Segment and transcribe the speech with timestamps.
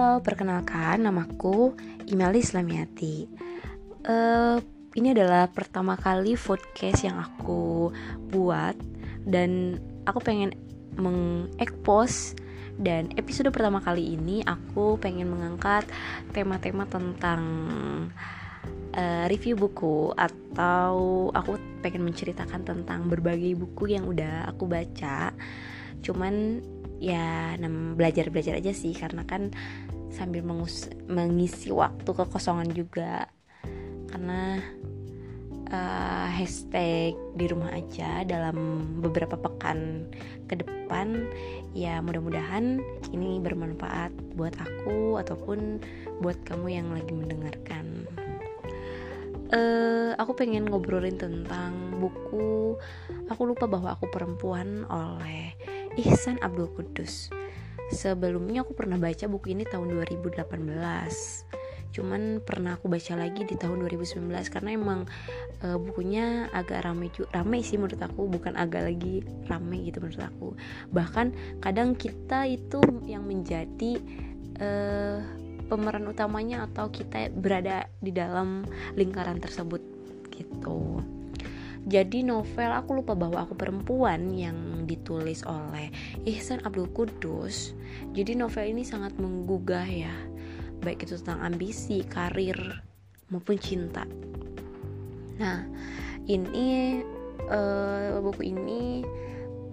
[0.00, 1.76] Halo, perkenalkan namaku
[2.08, 3.28] Imali Islamiati.
[4.08, 4.56] Uh,
[4.96, 7.92] ini adalah pertama kali podcast yang aku
[8.32, 8.80] buat
[9.28, 9.76] dan
[10.08, 10.56] aku pengen
[10.96, 12.32] mengekspos
[12.80, 15.84] dan episode pertama kali ini aku pengen mengangkat
[16.32, 17.44] tema-tema tentang
[18.96, 25.36] uh, review buku atau aku pengen menceritakan tentang berbagai buku yang udah aku baca.
[26.00, 26.64] Cuman
[27.00, 27.56] ya
[27.96, 29.50] belajar belajar aja sih karena kan
[30.10, 33.30] sambil mengus mengisi waktu kekosongan juga
[34.10, 34.58] karena
[35.70, 40.10] uh, hashtag di rumah aja dalam beberapa pekan
[40.50, 41.30] ke depan
[41.72, 42.82] ya mudah-mudahan
[43.14, 45.78] ini bermanfaat buat aku ataupun
[46.18, 48.06] buat kamu yang lagi mendengarkan
[49.54, 52.74] uh, aku pengen ngobrolin tentang buku
[53.30, 55.54] aku lupa bahwa aku perempuan oleh
[55.98, 57.39] Ihsan Abdul Kudus.
[57.90, 60.46] Sebelumnya aku pernah baca buku ini tahun 2018.
[61.90, 65.10] Cuman pernah aku baca lagi di tahun 2019 karena emang
[65.58, 70.48] e, bukunya agak rame rame sih menurut aku, bukan agak lagi rame gitu menurut aku.
[70.94, 72.78] Bahkan kadang kita itu
[73.10, 73.98] yang menjadi
[74.54, 74.68] e,
[75.66, 78.62] pemeran utamanya atau kita berada di dalam
[78.94, 79.82] lingkaran tersebut
[80.30, 81.02] gitu.
[81.88, 85.88] Jadi novel aku lupa bahwa aku perempuan yang ditulis oleh
[86.28, 87.72] Ihsan Abdul Kudus.
[88.12, 90.12] Jadi novel ini sangat menggugah ya,
[90.84, 92.58] baik itu tentang ambisi, karir
[93.32, 94.04] maupun cinta.
[95.40, 95.64] Nah,
[96.28, 97.00] ini
[97.48, 99.00] uh, buku ini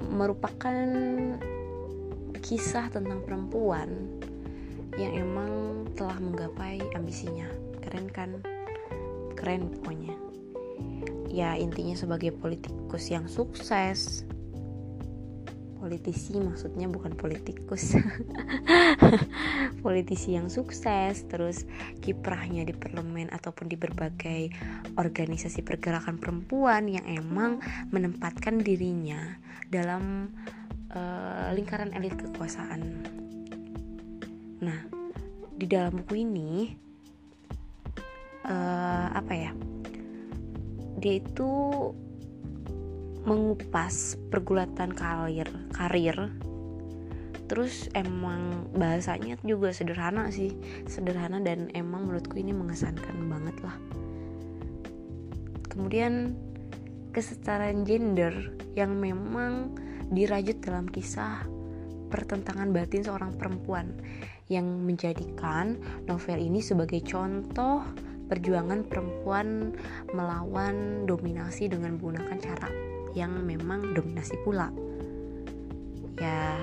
[0.08, 0.88] merupakan
[2.40, 3.92] kisah tentang perempuan
[4.96, 7.52] yang emang telah menggapai ambisinya.
[7.84, 8.40] Keren kan?
[9.36, 10.27] Keren pokoknya
[11.38, 14.26] ya intinya sebagai politikus yang sukses.
[15.78, 17.94] Politisi maksudnya bukan politikus.
[19.86, 21.70] Politisi yang sukses terus
[22.02, 24.50] kiprahnya di parlemen ataupun di berbagai
[24.98, 27.62] organisasi pergerakan perempuan yang emang
[27.94, 29.38] menempatkan dirinya
[29.70, 30.34] dalam
[30.98, 32.82] uh, lingkaran elit kekuasaan.
[34.66, 34.80] Nah
[35.54, 36.74] di dalam buku ini
[38.50, 39.77] uh, apa ya
[40.98, 41.50] dia itu
[43.28, 46.18] mengupas pergulatan karir karir.
[47.48, 50.52] Terus emang bahasanya juga sederhana sih
[50.84, 53.78] sederhana dan emang menurutku ini mengesankan banget lah.
[55.72, 56.36] Kemudian
[57.16, 59.76] kesetaraan gender yang memang
[60.12, 61.44] dirajut dalam kisah
[62.08, 63.92] pertentangan batin seorang perempuan
[64.48, 65.76] yang menjadikan
[66.08, 67.84] novel ini sebagai contoh
[68.28, 69.72] perjuangan perempuan
[70.12, 72.70] melawan dominasi dengan menggunakan cara
[73.16, 74.70] yang memang dominasi pula.
[76.20, 76.56] Ya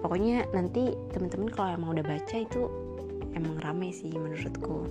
[0.00, 2.62] pokoknya nanti teman-teman kalau emang udah baca itu
[3.34, 4.86] emang rame sih menurutku.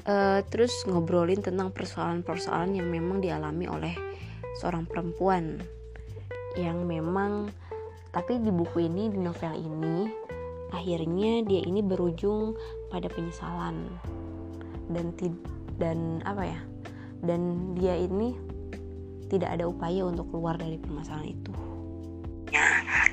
[0.00, 3.94] Uh, terus ngobrolin tentang persoalan-persoalan yang memang dialami oleh
[4.58, 5.60] seorang perempuan
[6.58, 7.52] yang memang
[8.10, 10.10] tapi di buku ini di novel ini
[10.70, 12.54] akhirnya dia ini berujung
[12.90, 13.86] pada penyesalan.
[14.90, 15.14] Dan
[15.78, 16.60] dan apa ya?
[17.22, 18.34] Dan dia ini
[19.30, 21.52] tidak ada upaya untuk keluar dari permasalahan itu.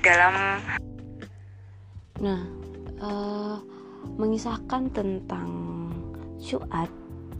[0.01, 0.34] Dalam
[2.17, 2.41] nah
[2.97, 3.62] uh,
[4.17, 5.50] mengisahkan tentang
[6.38, 6.90] Suat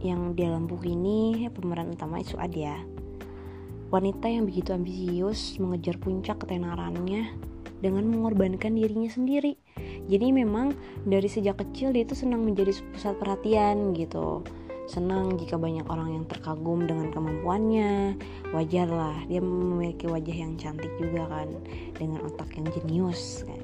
[0.02, 2.78] yang dalam buku ini pemeran utama Suat ya.
[3.88, 7.30] Wanita yang begitu ambisius mengejar puncak ketenarannya
[7.78, 9.54] dengan mengorbankan dirinya sendiri
[10.08, 10.72] jadi memang
[11.04, 14.40] dari sejak kecil dia itu senang menjadi pusat perhatian gitu.
[14.88, 18.16] Senang jika banyak orang yang terkagum dengan kemampuannya.
[18.56, 21.48] Wajar lah dia memiliki wajah yang cantik juga kan
[22.00, 23.62] dengan otak yang jenius kan.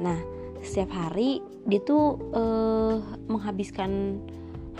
[0.00, 0.16] nah
[0.64, 2.96] setiap hari dia tuh uh,
[3.28, 4.20] menghabiskan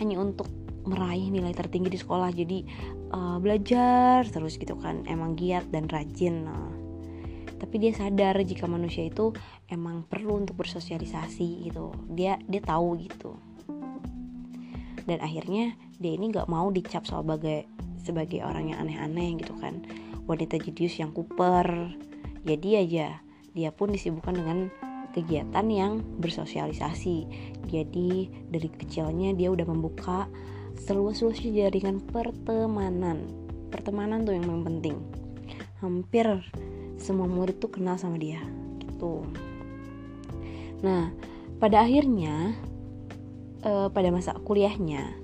[0.01, 0.49] hanya untuk
[0.85, 2.29] meraih nilai tertinggi di sekolah.
[2.37, 2.65] Jadi
[3.17, 6.80] uh, belajar terus gitu kan emang giat dan rajin nah
[7.61, 9.37] tapi dia sadar jika manusia itu
[9.69, 11.93] emang perlu untuk bersosialisasi gitu.
[12.09, 13.37] Dia dia tahu gitu.
[15.05, 17.69] Dan akhirnya dia ini nggak mau dicap sebagai
[18.01, 19.85] sebagai orang yang aneh-aneh gitu kan.
[20.25, 21.93] Wanita jedius yang kuper.
[22.49, 23.21] Jadi aja
[23.53, 24.59] dia pun disibukkan dengan
[25.13, 27.29] kegiatan yang bersosialisasi.
[27.69, 30.25] Jadi dari kecilnya dia udah membuka
[30.81, 33.29] seluas-luasnya jaringan pertemanan.
[33.69, 34.97] Pertemanan tuh yang paling penting.
[35.85, 36.41] Hampir
[37.01, 38.39] semua murid tuh kenal sama dia
[38.85, 39.25] gitu.
[40.85, 41.11] Nah
[41.57, 42.55] pada akhirnya
[43.65, 45.17] uh, pada masa kuliahnya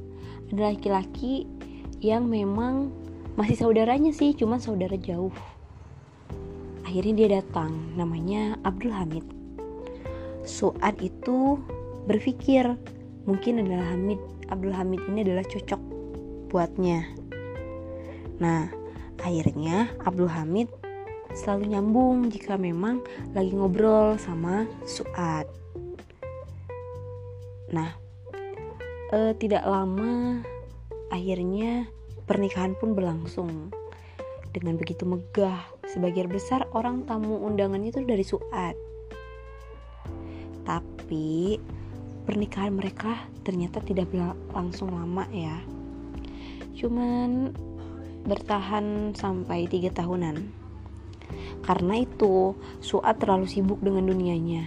[0.52, 1.44] ada laki-laki
[2.00, 2.90] yang memang
[3.36, 5.32] masih saudaranya sih cuma saudara jauh.
[6.88, 9.26] Akhirnya dia datang namanya Abdul Hamid.
[10.46, 11.60] Suad itu
[12.06, 12.64] berpikir
[13.26, 15.82] mungkin adalah Hamid Abdul Hamid ini adalah cocok
[16.50, 17.02] buatnya.
[18.38, 18.70] Nah,
[19.18, 20.70] akhirnya Abdul Hamid
[21.36, 23.04] selalu nyambung jika memang
[23.36, 25.44] lagi ngobrol sama Suad.
[27.70, 27.92] Nah,
[29.12, 30.40] eh, tidak lama
[31.12, 31.86] akhirnya
[32.24, 33.70] pernikahan pun berlangsung
[34.50, 35.68] dengan begitu megah.
[35.86, 38.74] Sebagian besar orang tamu undangannya itu dari Suad.
[40.66, 41.60] Tapi
[42.26, 45.62] pernikahan mereka ternyata tidak berlangsung lama ya.
[46.74, 47.54] Cuman
[48.26, 50.65] bertahan sampai tiga tahunan.
[51.66, 54.62] Karena itu, Suat terlalu sibuk dengan dunianya,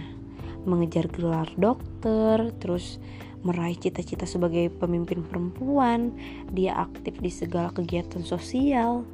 [0.68, 3.00] mengejar gelar dokter, terus
[3.40, 6.12] meraih cita-cita sebagai pemimpin perempuan,
[6.52, 9.08] dia aktif di segala kegiatan sosial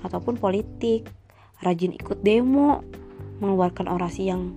[0.00, 1.04] ataupun politik,
[1.60, 2.80] rajin ikut demo,
[3.44, 4.56] mengeluarkan orasi yang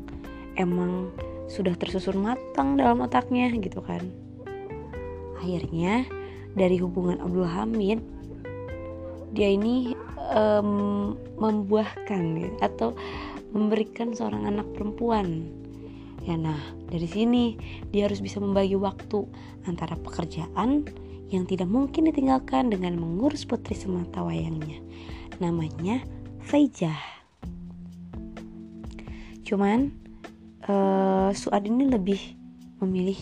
[0.56, 1.12] emang
[1.52, 4.08] sudah tersusun matang dalam otaknya gitu kan.
[5.44, 6.08] Akhirnya
[6.56, 8.00] dari hubungan Abdul Hamid
[9.36, 9.94] dia ini
[10.30, 12.90] um, membuahkan gitu, atau
[13.50, 15.50] memberikan seorang anak perempuan
[16.28, 16.60] Ya nah,
[16.92, 17.56] dari sini
[17.90, 19.24] dia harus bisa membagi waktu
[19.66, 20.86] antara pekerjaan
[21.34, 24.78] yang tidak mungkin ditinggalkan dengan mengurus putri semata wayangnya.
[25.40, 26.04] Namanya
[26.44, 26.98] Faijah.
[29.48, 29.90] Cuman
[30.68, 32.20] uh, Suad ini lebih
[32.84, 33.18] memilih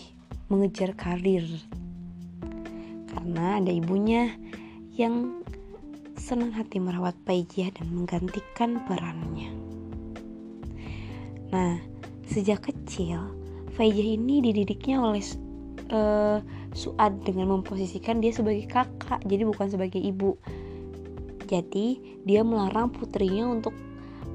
[0.48, 1.44] mengejar karir
[3.08, 4.36] karena ada ibunya
[4.96, 5.44] yang
[6.18, 9.50] senang hati merawat Faijah dan menggantikan perannya.
[11.48, 11.80] Nah,
[12.28, 13.16] Sejak kecil,
[13.72, 15.24] Faijah ini dididiknya oleh
[15.88, 16.44] uh,
[16.76, 20.36] Suad dengan memposisikan dia sebagai kakak, jadi bukan sebagai ibu.
[21.48, 23.72] Jadi, dia melarang putrinya untuk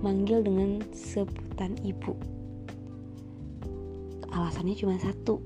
[0.01, 2.17] manggil dengan sebutan ibu.
[4.33, 5.37] Alasannya cuma satu,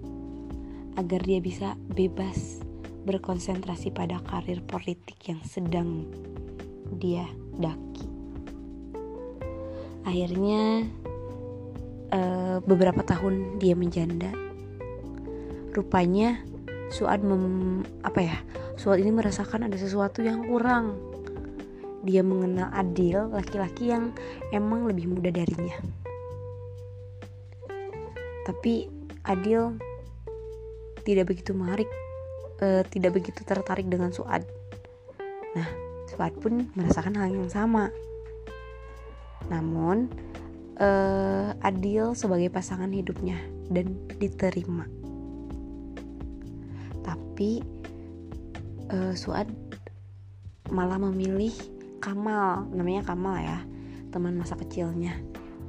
[0.96, 2.64] agar dia bisa bebas
[3.08, 6.04] berkonsentrasi pada karir politik yang sedang
[7.00, 7.24] dia
[7.56, 8.08] daki.
[10.04, 10.84] Akhirnya
[12.12, 14.32] uh, beberapa tahun dia menjanda.
[15.72, 16.44] Rupanya
[16.88, 18.38] Suad mem, apa ya
[18.80, 20.96] Suad ini merasakan ada sesuatu yang kurang.
[22.08, 24.16] Dia mengenal Adil laki-laki yang
[24.56, 25.76] emang lebih muda darinya.
[28.48, 28.88] Tapi
[29.28, 29.76] Adil
[31.04, 31.88] tidak begitu menarik
[32.62, 34.46] uh, tidak begitu tertarik dengan Suad
[35.54, 35.68] nah
[36.08, 37.90] Suad pun merasakan hal yang sama
[39.48, 40.12] namun
[40.82, 43.38] uh, adil sebagai pasangan hidupnya
[43.68, 44.86] dan diterima.
[47.04, 47.62] Tapi
[48.92, 49.50] uh, Suad
[50.72, 51.54] malah memilih
[51.98, 53.60] Kamal, namanya Kamal ya,
[54.14, 55.18] teman masa kecilnya.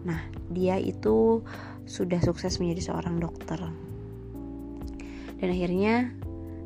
[0.05, 0.21] Nah,
[0.53, 1.43] dia itu
[1.89, 3.59] sudah sukses menjadi seorang dokter.
[5.39, 6.13] Dan akhirnya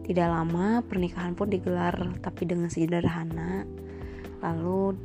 [0.02, 3.62] tidak lama pernikahan pun digelar tapi dengan sederhana.
[4.42, 4.98] Lalu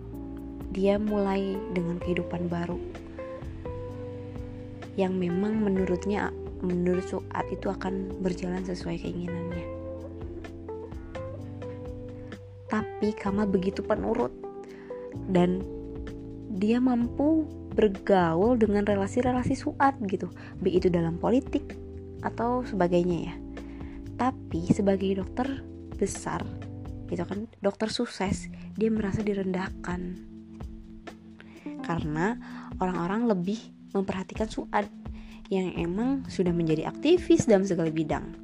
[0.74, 2.78] dia mulai dengan kehidupan baru
[4.98, 6.34] yang memang menurutnya
[6.66, 9.66] menurut Suat itu akan berjalan sesuai keinginannya.
[12.68, 14.34] Tapi Kamal begitu penurut
[15.30, 15.62] dan
[16.58, 17.46] dia mampu
[17.78, 20.34] bergaul dengan relasi-relasi Suat gitu,
[20.66, 21.78] baik itu dalam politik
[22.26, 23.36] atau sebagainya ya.
[24.18, 25.62] Tapi sebagai dokter
[25.98, 26.42] besar,
[27.10, 30.28] gitu kan, dokter sukses, dia merasa direndahkan
[31.88, 32.36] karena
[32.84, 33.60] orang-orang lebih
[33.96, 34.92] memperhatikan Suad
[35.48, 38.36] yang emang sudah menjadi aktivis dalam segala bidang.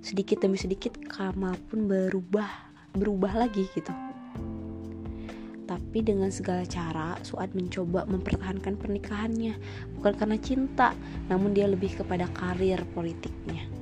[0.00, 2.48] Sedikit demi sedikit Kamal pun berubah,
[2.96, 3.92] berubah lagi gitu.
[5.66, 9.54] Tapi dengan segala cara Suad mencoba mempertahankan pernikahannya
[10.00, 10.96] bukan karena cinta,
[11.28, 13.75] namun dia lebih kepada karir politiknya.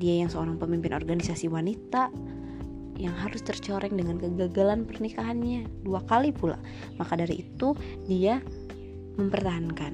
[0.00, 2.08] Dia yang seorang pemimpin organisasi wanita
[3.00, 6.60] yang harus tercoreng dengan kegagalan pernikahannya dua kali pula.
[7.00, 7.74] Maka dari itu
[8.06, 8.38] dia
[9.16, 9.92] mempertahankan.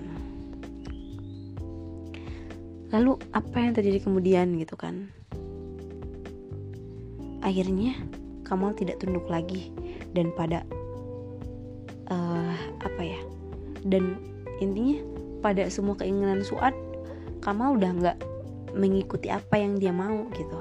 [2.89, 5.13] Lalu apa yang terjadi kemudian gitu kan?
[7.45, 7.95] Akhirnya
[8.49, 9.69] Kamal tidak tunduk lagi.
[10.17, 10.65] Dan pada
[12.09, 13.21] uh, apa ya?
[13.85, 14.17] Dan
[14.59, 15.05] intinya
[15.45, 16.73] pada semua keinginan Suad
[17.45, 18.19] Kamal udah nggak
[18.75, 20.59] mengikuti apa yang dia mau gitu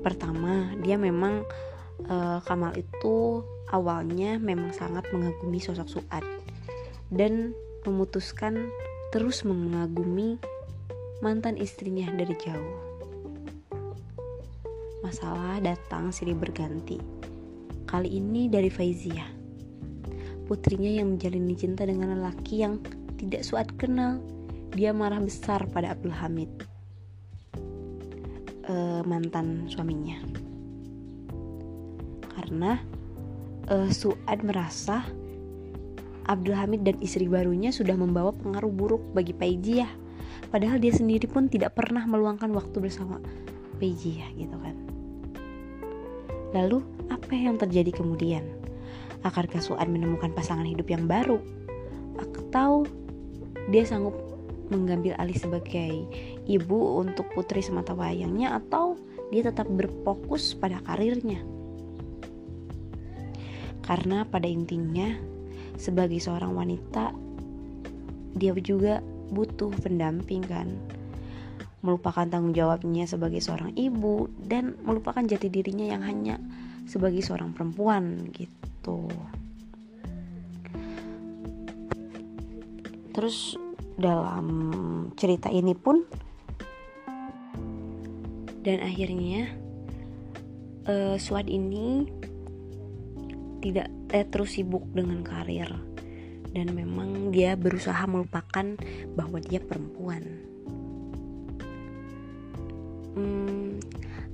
[0.00, 1.44] pertama dia memang
[2.08, 6.24] uh, Kamal itu awalnya memang sangat mengagumi sosok Suad
[7.10, 7.54] dan
[7.84, 8.70] memutuskan
[9.10, 10.38] terus mengagumi
[11.20, 12.76] mantan istrinya dari jauh.
[15.04, 17.00] Masalah datang silih berganti.
[17.88, 19.26] Kali ini dari Faizia.
[20.46, 22.78] Putrinya yang menjalani cinta dengan lelaki yang
[23.18, 24.22] tidak Suat kenal.
[24.70, 26.50] Dia marah besar pada Abdul Hamid,
[28.70, 30.22] uh, mantan suaminya,
[32.38, 32.78] karena
[33.66, 35.02] uh, Suad merasa
[36.30, 39.90] Abdul Hamid dan istri barunya sudah membawa pengaruh buruk bagi Paijiah.
[40.54, 43.18] Padahal dia sendiri pun tidak pernah meluangkan waktu bersama
[43.82, 44.78] Paijiah gitu kan.
[46.54, 46.78] Lalu
[47.10, 48.46] apa yang terjadi kemudian?
[49.26, 51.42] Akankah Suad menemukan pasangan hidup yang baru?
[52.22, 52.86] Atau
[53.70, 54.29] dia sanggup
[54.70, 56.06] mengambil alih sebagai
[56.46, 58.96] ibu untuk putri semata wayangnya atau
[59.28, 61.42] dia tetap berfokus pada karirnya?
[63.84, 65.10] Karena pada intinya
[65.74, 67.10] sebagai seorang wanita
[68.36, 70.68] dia juga butuh pendamping kan
[71.80, 76.36] melupakan tanggung jawabnya sebagai seorang ibu dan melupakan jati dirinya yang hanya
[76.84, 79.08] sebagai seorang perempuan gitu
[83.16, 83.56] terus
[83.96, 84.46] dalam
[85.16, 86.04] cerita ini pun
[88.60, 89.48] dan akhirnya
[90.84, 92.04] uh, Suad ini
[93.60, 95.68] tidak eh, terus sibuk dengan karir
[96.50, 98.74] dan memang dia berusaha melupakan
[99.14, 100.22] bahwa dia perempuan.
[103.14, 103.78] Hmm,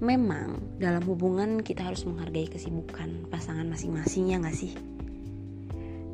[0.00, 4.72] memang dalam hubungan kita harus menghargai kesibukan pasangan masing-masing ya nggak sih?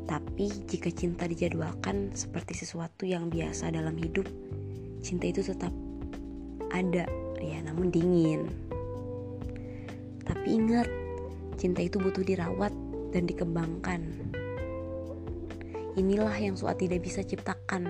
[0.03, 4.27] Tapi jika cinta dijadwalkan seperti sesuatu yang biasa dalam hidup,
[4.99, 5.71] cinta itu tetap
[6.73, 7.07] ada
[7.39, 8.51] ya namun dingin.
[10.23, 10.87] Tapi ingat,
[11.59, 12.71] cinta itu butuh dirawat
[13.11, 14.01] dan dikembangkan.
[15.93, 17.85] Inilah yang Suat tidak bisa ciptakan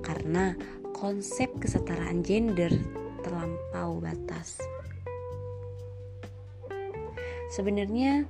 [0.00, 0.56] karena
[0.96, 2.72] konsep kesetaraan gender
[3.20, 4.56] terlampau batas.
[7.52, 8.24] Sebenarnya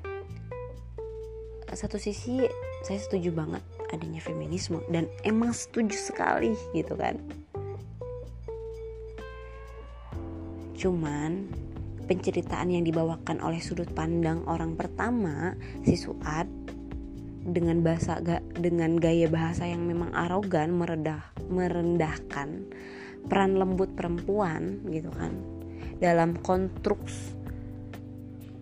[1.78, 2.42] satu sisi
[2.86, 7.16] saya setuju banget adanya feminisme dan emang setuju sekali gitu kan.
[10.78, 11.50] Cuman
[12.06, 15.52] penceritaan yang dibawakan oleh sudut pandang orang pertama
[15.84, 16.48] si Suad
[17.48, 22.68] dengan bahasa ga, dengan gaya bahasa yang memang arogan meredah merendahkan
[23.28, 25.32] peran lembut perempuan gitu kan
[25.98, 27.37] dalam konstruks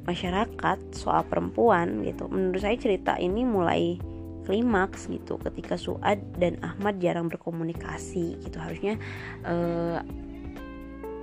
[0.07, 2.31] masyarakat soal perempuan gitu.
[2.31, 3.99] Menurut saya cerita ini mulai
[4.47, 8.57] klimaks gitu ketika Suad dan Ahmad jarang berkomunikasi gitu.
[8.63, 8.95] Harusnya
[9.43, 9.99] uh,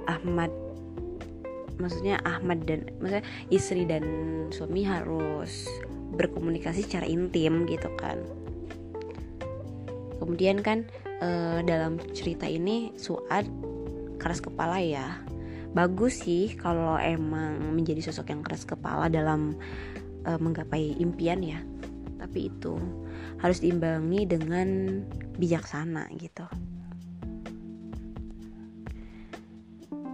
[0.05, 0.51] Ahmad
[1.79, 4.03] maksudnya Ahmad dan maksudnya istri dan
[4.53, 5.65] suami harus
[6.13, 8.21] berkomunikasi secara intim gitu kan.
[10.21, 10.87] Kemudian kan
[11.19, 13.43] e, dalam cerita ini Suad
[14.21, 15.19] keras kepala ya
[15.73, 19.57] bagus sih kalau emang menjadi sosok yang keras kepala dalam
[20.23, 21.59] e, menggapai impian ya.
[22.21, 22.77] Tapi itu
[23.43, 24.67] harus diimbangi dengan
[25.35, 26.47] bijaksana gitu.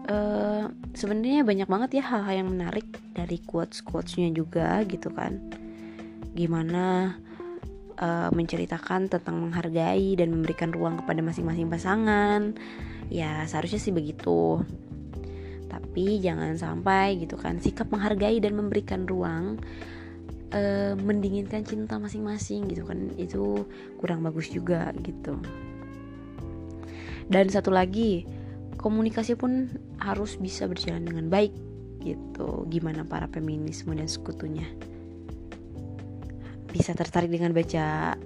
[0.09, 0.65] Uh,
[0.97, 5.37] sebenarnya banyak banget ya hal-hal yang menarik dari quotes quotesnya juga gitu kan.
[6.33, 7.13] Gimana
[8.01, 12.57] uh, menceritakan tentang menghargai dan memberikan ruang kepada masing-masing pasangan.
[13.13, 14.65] Ya seharusnya sih begitu
[15.69, 19.61] tapi jangan sampai gitu kan sikap menghargai dan memberikan ruang
[20.53, 23.13] uh, mendinginkan cinta masing-masing gitu kan.
[23.15, 23.69] Itu
[24.01, 25.37] kurang bagus juga gitu.
[27.29, 28.25] Dan satu lagi
[28.81, 29.69] komunikasi pun
[30.01, 31.53] harus bisa berjalan dengan baik
[32.01, 32.65] gitu.
[32.73, 34.65] Gimana para feminisme dan sekutunya?
[36.69, 38.17] Bisa tertarik dengan baca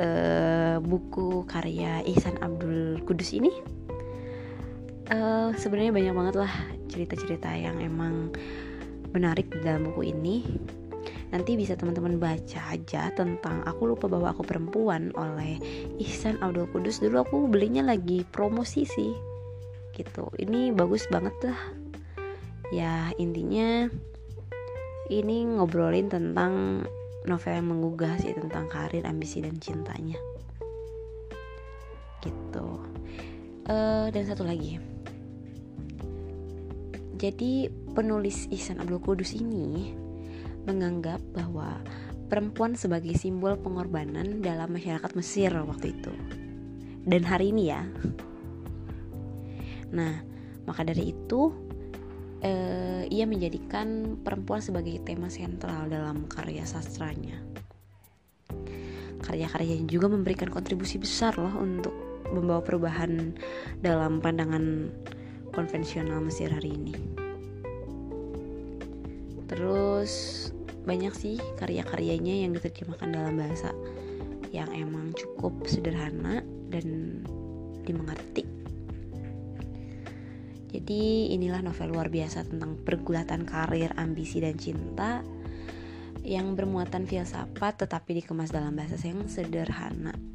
[0.00, 3.75] uh, buku karya Ihsan Abdul Kudus ini
[5.10, 6.52] uh, sebenarnya banyak banget lah
[6.90, 8.34] cerita-cerita yang emang
[9.14, 10.36] menarik di dalam buku ini.
[11.30, 15.58] Nanti bisa teman-teman baca aja tentang aku lupa bahwa aku perempuan oleh
[15.98, 17.02] Ihsan Abdul Kudus.
[17.02, 19.12] Dulu aku belinya lagi promosi sih
[19.94, 20.30] gitu.
[20.38, 21.60] Ini bagus banget lah.
[22.70, 23.90] Ya intinya
[25.10, 26.82] ini ngobrolin tentang
[27.26, 30.18] novel yang menggugah sih tentang karir ambisi dan cintanya.
[32.22, 32.68] Gitu.
[33.66, 34.78] Uh, dan satu lagi
[37.16, 39.96] jadi penulis Ihsan Abdul Kudus ini
[40.68, 41.80] menganggap bahwa
[42.28, 46.12] perempuan sebagai simbol pengorbanan dalam masyarakat Mesir waktu itu
[47.06, 47.86] dan hari ini ya
[49.94, 50.14] Nah,
[50.66, 51.54] maka dari itu
[52.42, 57.38] eh, ia menjadikan perempuan sebagai tema sentral dalam karya sastranya.
[59.22, 61.94] Karya-karyanya juga memberikan kontribusi besar loh untuk
[62.30, 63.34] membawa perubahan
[63.78, 64.90] dalam pandangan
[65.56, 66.92] konvensional Mesir hari ini.
[69.48, 70.12] Terus
[70.84, 73.72] banyak sih karya-karyanya yang diterjemahkan dalam bahasa
[74.52, 77.18] yang emang cukup sederhana dan
[77.88, 78.44] dimengerti.
[80.76, 85.24] Jadi inilah novel luar biasa tentang pergulatan karir, ambisi dan cinta
[86.20, 90.25] yang bermuatan filsafat tetapi dikemas dalam bahasa yang sederhana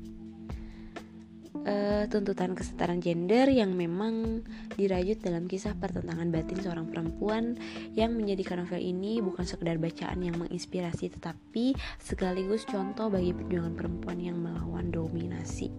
[1.66, 7.58] uh, tuntutan kesetaraan gender yang memang dirajut dalam kisah pertentangan batin seorang perempuan
[7.94, 14.18] yang menjadikan novel ini bukan sekedar bacaan yang menginspirasi tetapi sekaligus contoh bagi perjuangan perempuan
[14.22, 15.70] yang melawan dominasi.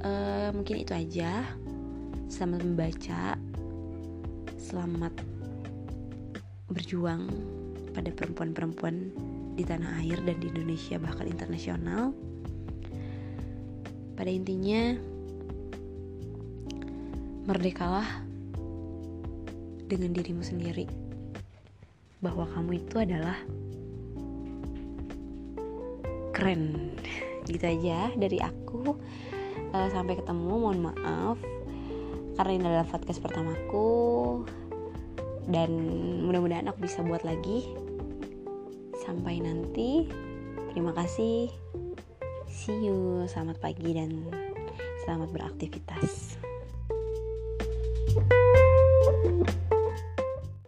[0.00, 1.44] Uh, mungkin itu aja.
[2.30, 3.36] Selamat membaca.
[4.56, 5.12] Selamat
[6.70, 7.26] berjuang
[7.90, 9.10] pada perempuan-perempuan
[9.58, 12.14] di tanah air dan di Indonesia bahkan internasional.
[14.20, 15.00] Pada intinya,
[17.48, 18.20] merdekalah
[19.88, 20.84] dengan dirimu sendiri,
[22.20, 23.40] bahwa kamu itu adalah
[26.36, 26.92] keren.
[27.48, 28.92] Gitu aja dari aku.
[29.72, 31.40] Uh, sampai ketemu, mohon maaf
[32.36, 34.44] karena ini adalah podcast pertamaku
[35.48, 35.72] dan
[36.28, 37.72] mudah-mudahan aku bisa buat lagi.
[39.00, 40.12] Sampai nanti,
[40.76, 41.59] terima kasih.
[42.70, 44.30] See you, selamat pagi dan
[45.02, 46.29] selamat beraktivitas.